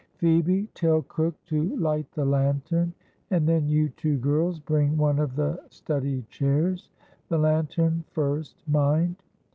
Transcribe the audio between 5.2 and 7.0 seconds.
the study chairs